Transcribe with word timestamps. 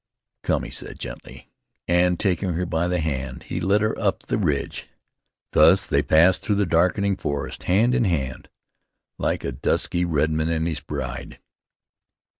"Come," 0.41 0.63
he 0.63 0.71
said 0.71 0.97
gently, 0.97 1.51
and, 1.87 2.19
taking 2.19 2.53
her 2.53 2.65
by 2.65 2.87
the 2.87 2.99
hand, 2.99 3.43
he 3.43 3.61
led 3.61 3.81
her 3.81 3.95
up 3.99 4.23
the 4.23 4.37
ridge. 4.39 4.87
Thus 5.51 5.85
they 5.85 6.01
passed 6.01 6.41
through 6.41 6.55
the 6.55 6.65
darkening 6.65 7.15
forest, 7.15 7.65
hand 7.69 7.93
in 7.93 8.05
hand, 8.05 8.49
like 9.19 9.43
a 9.43 9.51
dusky 9.51 10.03
redman 10.03 10.49
and 10.49 10.65
his 10.67 10.79
bride. 10.79 11.37